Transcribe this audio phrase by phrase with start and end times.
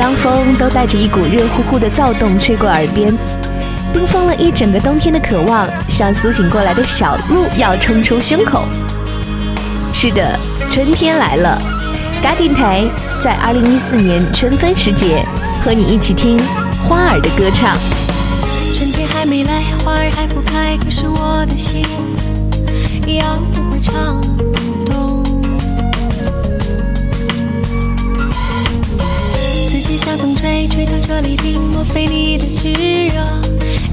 [0.00, 3.14] 当风都带着一股热乎乎的躁动吹过耳边，
[3.92, 8.64] 冰封了一整个冬天的渴望，像苏醒过来的小鹿要冲出胸口。
[9.92, 11.60] 是的，春天来了。
[12.22, 12.82] 嘎电台
[13.20, 15.22] 在二零一四年春分时节，
[15.62, 16.40] 和你一起听
[16.88, 17.76] 花儿的歌唱。
[18.72, 21.84] 春天还没来，花儿还不开，可是我的心
[23.06, 24.18] 要不归长
[30.10, 32.72] 大风吹，吹到这里停，莫非你的炙
[33.14, 33.14] 热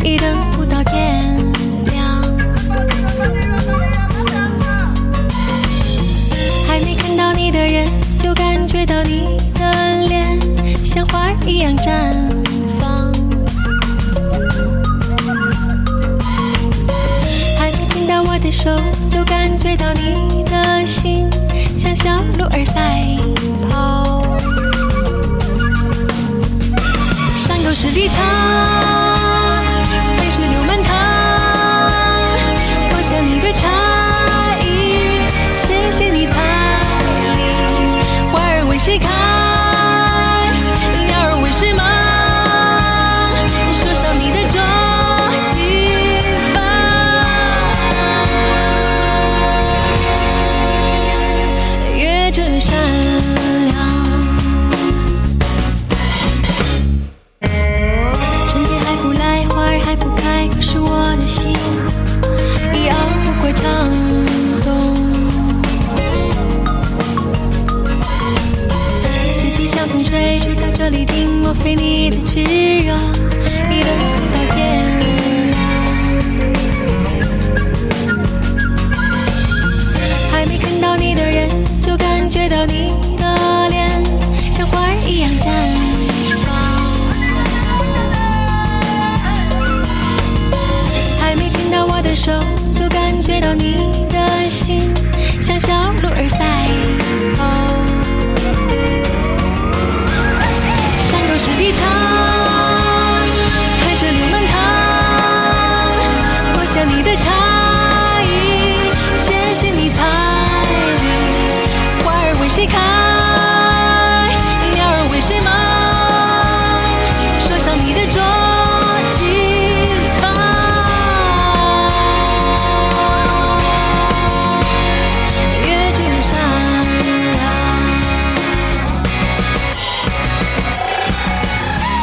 [0.03, 1.21] 已等不到天
[1.85, 2.23] 亮？
[6.67, 7.87] 还没看到你的人，
[8.17, 10.39] 就感觉到你的脸
[10.83, 12.11] 像花儿一样绽
[12.79, 13.13] 放。
[17.59, 18.71] 还没牵到我的手，
[19.11, 21.29] 就感觉到你的心
[21.77, 22.09] 像小
[22.39, 23.05] 鹿儿赛
[27.80, 29.06] 十里长
[70.89, 72.43] 里定我非你的炙
[72.86, 73.17] 热。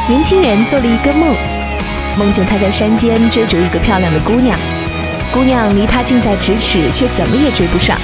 [0.07, 1.35] 年轻人做了一个梦，
[2.15, 4.55] 梦见他在山间追逐一个漂亮的姑娘，
[5.33, 7.97] 姑娘离他近在咫尺，却怎么也追不上。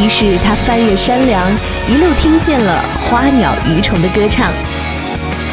[0.00, 1.40] 于是他翻越山梁，
[1.88, 4.50] 一路听见了花鸟鱼虫的歌唱。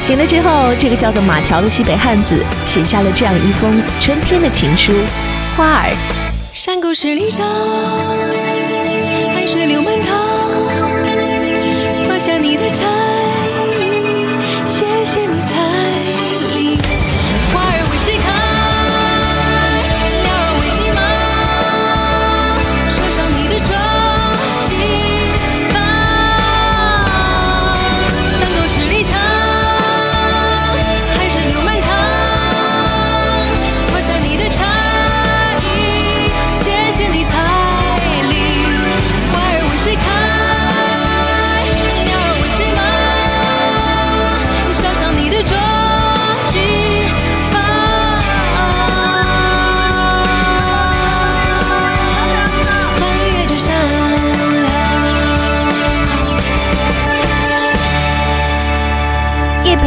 [0.01, 4.93] 醒了之后，这个叫做马条的西北汉子写下了这样一封春天的情书：
[5.55, 5.95] 花儿。
[6.53, 7.45] 山沟十里长，
[9.31, 10.36] 海水流满塘。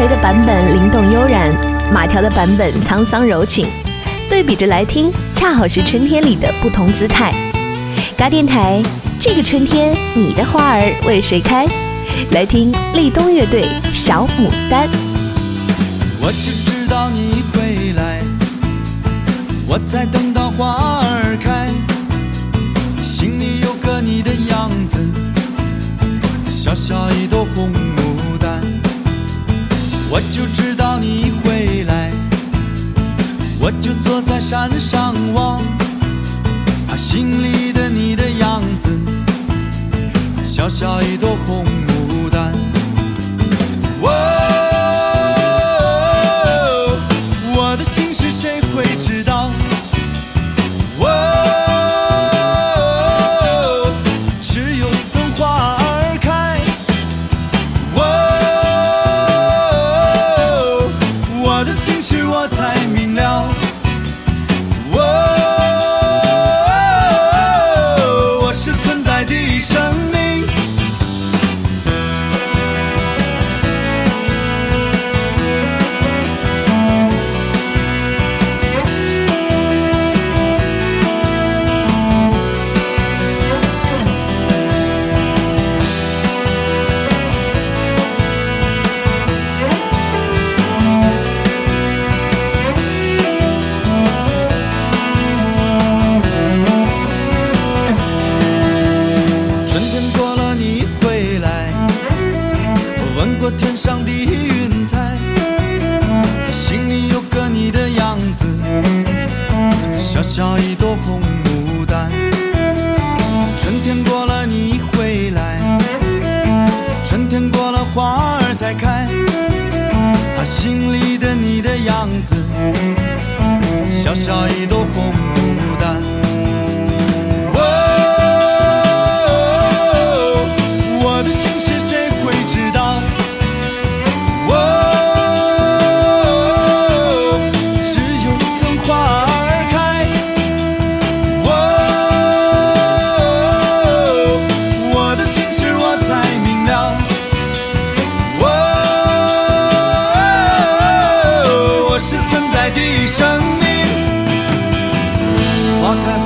[0.00, 1.54] 培的版本灵动悠然，
[1.92, 3.66] 马条的版本沧桑柔情。
[4.30, 7.34] 对比着来听，恰好是春天里的不同姿态。
[8.16, 8.82] 嘎电台，
[9.18, 11.66] 这个春天，你的花儿为谁开？
[12.30, 14.88] 来听立冬乐队《小牡丹》。
[16.18, 18.22] 我只知道你会来，
[19.66, 21.68] 我在等到花儿开，
[23.02, 24.98] 心里有个你的样子，
[26.50, 27.89] 小小一朵红。
[30.32, 32.10] 就知道你会来，
[33.60, 35.58] 我就坐在山上望，
[36.88, 38.90] 啊，心里的你的样子，
[40.44, 41.64] 小小一朵红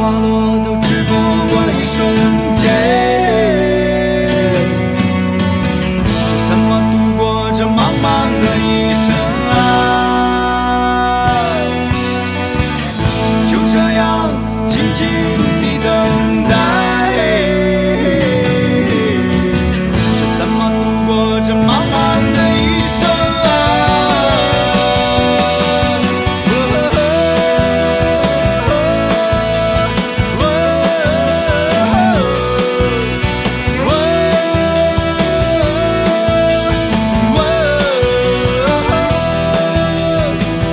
[0.05, 0.44] 花落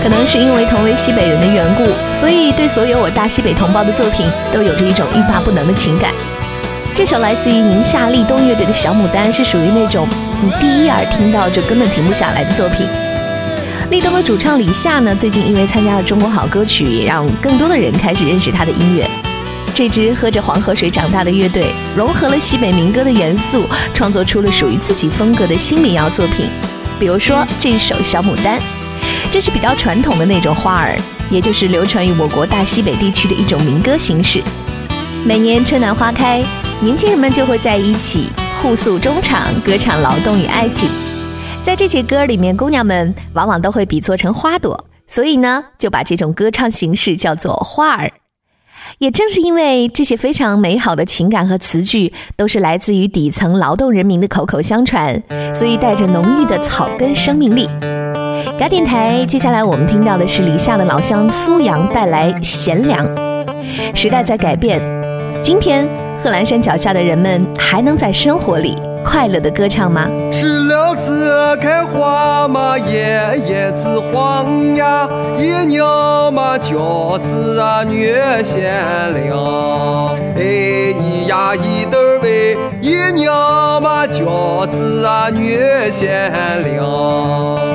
[0.02, 6.12] 可能是因为同为西北人的缘故，所以对所有我大西北同胞的作品都有着一种欲罢不能的情感。
[6.94, 10.08] 这首来自于宁夏立冬乐队的小牡丹，是属于那种
[10.42, 12.88] 你第一耳听到就根本停不下来的作品。
[13.90, 19.10] 立冬的主唱李夏呢，最近因为参加了《中国好歌曲》，也让更多的人开始认识他的音乐。
[19.74, 26.50] 这支喝着黄河水长大的乐队，融合了西北民歌的元素，创作出了属于自己风格的新民谣作品。
[27.00, 28.60] 比如说这首《小牡丹》，
[29.32, 30.98] 这是比较传统的那种花儿，
[31.30, 34.44] 也就是流传于我国大西北地区的一种民歌形式。
[35.26, 36.44] 每年春暖花开，
[36.82, 38.28] 年轻人们就会在一起
[38.62, 40.90] 互诉衷肠，歌唱劳动与爱情。
[41.64, 48.12] 在这些歌里面，姑娘们往往都会比作成花朵，所以呢，就把这种歌唱形式叫做花儿。
[48.98, 55.24] 也正是因为这些非常美好的情感和词句，都是来自于底层劳动人民的口口相传，
[55.56, 57.70] 所以带着浓郁的草根生命力。
[58.62, 63.04] 嘎电台，接下来我们听到的是李夏的老乡苏阳带来《贤良》。
[63.96, 64.80] 时代在改变，
[65.42, 65.84] 今天
[66.24, 70.08] 贺兰山脚下的人们还能在生活里快乐的歌唱吗？
[70.32, 78.14] 石榴子开花嘛，叶叶子黄呀，一娘嘛饺子啊女
[78.44, 78.62] 贤
[79.16, 85.58] 良，哎咿呀一豆儿喂，一娘嘛饺子啊女
[85.92, 86.32] 贤
[86.76, 87.71] 良。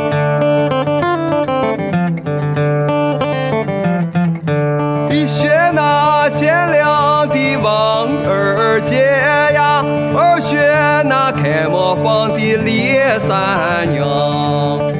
[11.86, 14.08] 磨坊的李三娘，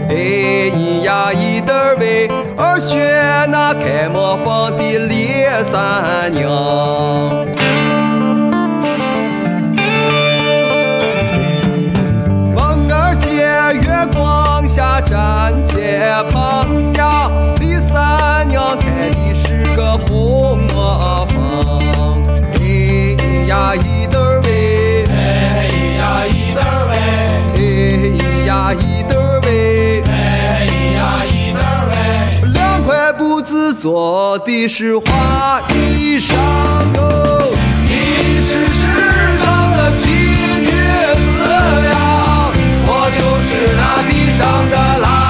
[0.08, 2.96] 哎咿呀咿得儿喂儿，学
[3.48, 5.32] 那开磨坊的李
[5.68, 7.05] 三娘。
[33.86, 36.34] 做的是花衣裳
[36.96, 37.52] 哟
[37.88, 38.88] 你是世
[39.38, 40.72] 上的奇女
[41.30, 41.38] 子
[41.92, 42.50] 呀
[42.88, 45.25] 我就是那地上的浪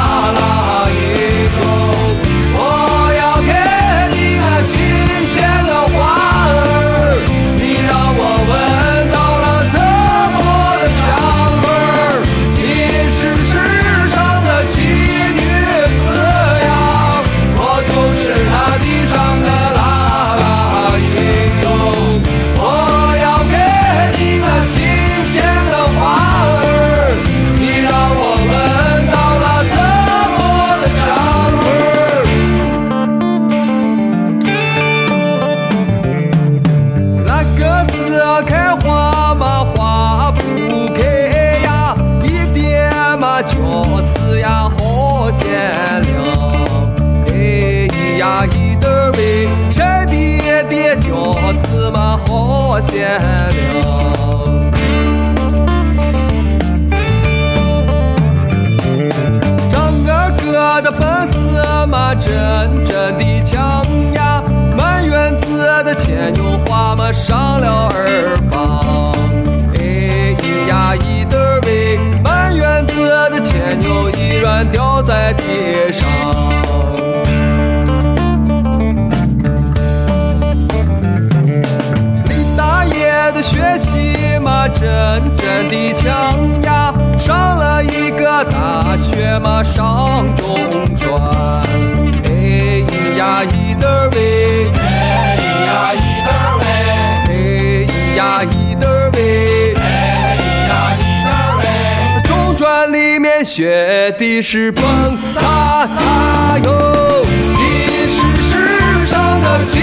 [103.57, 104.85] 学的是蹦
[105.33, 109.79] 擦擦哟，你是世上的奇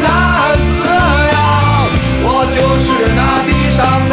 [0.00, 1.88] 男子呀，
[2.22, 4.05] 我就是那地上。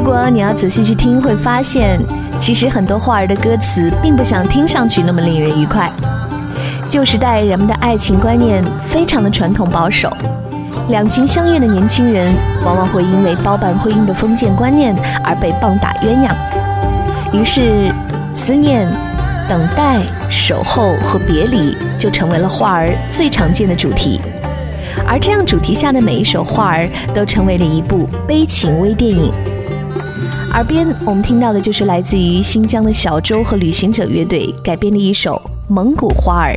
[0.00, 2.00] 如果你要仔细去听，会发现
[2.38, 5.92] 其实很多花儿的歌词并不像听上去那么令人愉快。
[6.88, 10.10] 旧时代人们的爱情观念非常的传统保守，
[10.88, 12.34] 两情相悦的年轻人
[12.64, 16.34] 往往会因为包办婚姻的封建观念而被棒打鸳鸯，
[17.38, 17.92] 于是
[18.34, 18.90] 思念、
[19.50, 24.18] 等待、守候和别离就成为了花儿最常见的主题。
[25.06, 29.30] 而这样主题下的每一首花儿都成为了一部悲情微电影。
[30.52, 36.52] 耳边我们听到的就是来自于新疆的小周和旅行者乐队改编的一首《蒙古花儿》。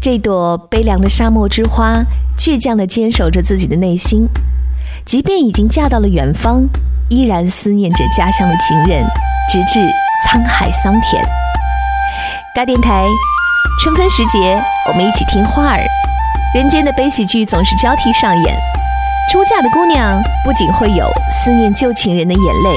[0.00, 2.04] 这朵悲凉的沙漠之花，
[2.38, 4.28] 倔强地坚守着自己的内心，
[5.06, 6.68] 即便已经嫁到了远方，
[7.08, 9.04] 依然思念着家乡的情人，
[9.50, 9.80] 直至
[10.28, 11.24] 沧海桑田。
[12.54, 13.06] 嘎电台，
[13.80, 15.80] 春分时节，我们一起听花儿。
[16.54, 18.54] 人间的悲喜剧总是交替上演。
[19.32, 22.76] 出嫁的姑娘不仅会有思念旧情人的眼泪，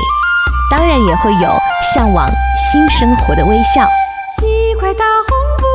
[0.70, 1.58] 当然也会有
[1.94, 3.88] 向往新生活的微笑。
[4.42, 5.66] 一块大红布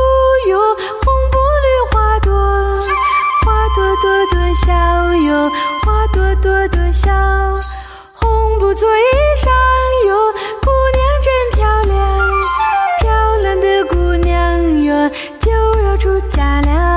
[0.51, 0.59] 哟，
[1.05, 2.33] 红布绿花朵，
[3.45, 5.51] 花朵朵朵笑哟，
[5.85, 7.11] 花朵朵朵笑。
[8.15, 9.03] 红布做衣
[9.39, 9.49] 裳
[10.09, 11.97] 哟，姑娘真漂亮，
[13.01, 15.51] 漂亮的姑娘哟就
[15.85, 16.94] 要出嫁了。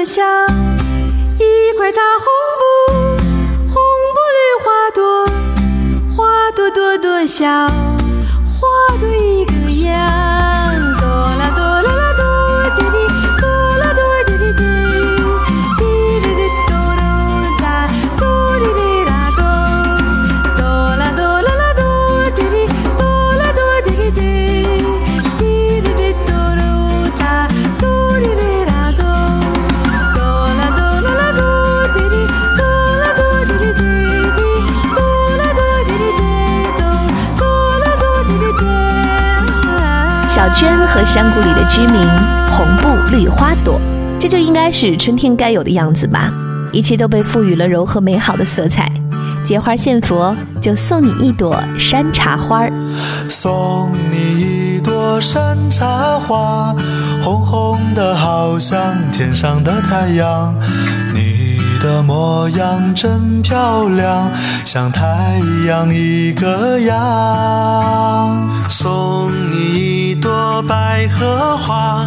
[0.00, 0.24] 朵朵香。
[1.38, 2.26] 一块大红
[2.58, 2.62] 布，
[3.68, 3.74] 红
[4.14, 5.26] 布绿花朵，
[6.16, 7.46] 花朵朵朵笑，
[41.72, 42.04] 居民，
[42.50, 43.80] 红布绿花朵，
[44.18, 46.28] 这就应该是春天该有的样子吧。
[46.72, 48.90] 一切都被赋予了柔和美好的色彩。
[49.44, 52.72] 结花献佛，就送你一朵山茶花儿。
[53.28, 56.74] 送你一朵山茶花，
[57.22, 58.78] 红红的好像
[59.12, 60.54] 天上的太阳。
[61.14, 64.28] 你的模样真漂亮，
[64.64, 68.09] 像太阳一个样。
[71.56, 72.06] 花，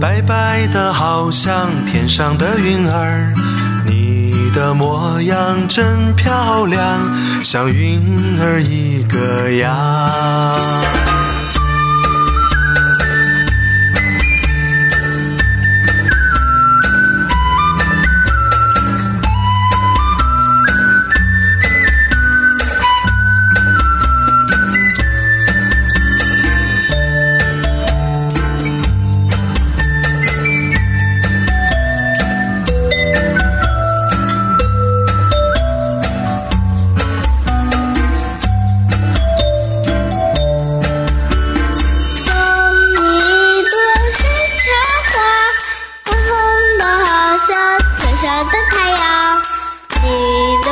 [0.00, 3.34] 白白的好像天上的云儿。
[3.86, 6.82] 你的模样真漂亮，
[7.44, 8.00] 像云
[8.40, 11.17] 儿一个样。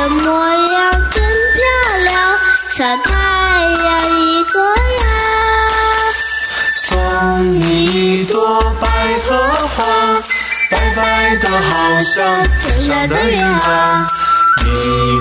[0.09, 1.61] 模样真漂
[2.03, 2.39] 亮，
[2.71, 3.11] 像太
[3.63, 5.05] 阳一个样。
[6.75, 8.87] 送你一朵百
[9.27, 9.83] 合花，
[10.71, 14.07] 白白的好像天上的云儿。
[14.63, 14.69] 你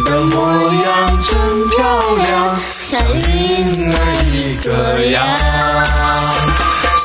[0.04, 0.34] 的模
[0.74, 0.86] 样
[1.20, 1.76] 真漂
[2.16, 3.96] 亮，像云儿
[4.32, 4.68] 一个
[5.10, 5.14] 样。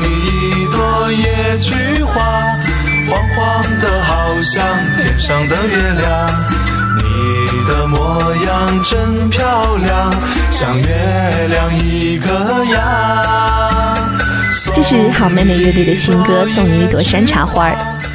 [0.00, 2.18] 你一朵野菊花，
[3.08, 4.10] 黄黄的好
[4.42, 4.64] 像
[4.96, 6.59] 天上的月亮。
[7.10, 10.12] 你的模样真漂亮，
[10.50, 13.98] 像月亮一个样。
[14.72, 17.68] 这是好妹妹乐队的新歌《送你一朵山茶花》。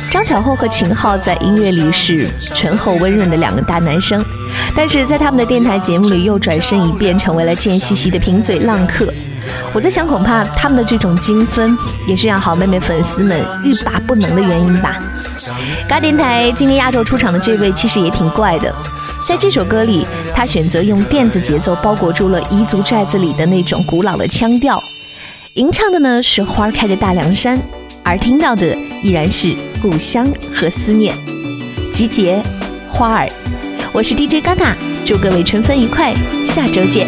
[0.09, 4.23] 张小厚和秦昊在音乐里是醇厚温润的两个大男生，
[4.73, 9.13] 但是在他们的电台节目里又转身一变，成为了贱兮兮的贫嘴浪客。
[9.73, 11.77] 我在想，恐怕他们的这种精分，
[12.07, 14.95] 也是让好妹妹粉丝们欲罢不能的原因吧。
[15.87, 18.73] 嘎电台今年压轴出场的这位其实也挺怪的，
[19.27, 24.81] 在这首歌里，他选择用电子节奏包裹住了彝族寨子里的那种古老的腔调，
[25.53, 27.59] 吟唱的呢是花开的大凉山，
[28.03, 31.15] 而听到的依然是故乡和思念。
[31.91, 32.41] 集结，
[32.89, 33.29] 花儿，
[33.91, 36.13] 我是 DJ 嘎嘎，祝各位春分愉快，
[36.45, 37.07] 下周见。